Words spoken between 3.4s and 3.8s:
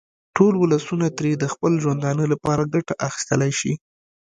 شي.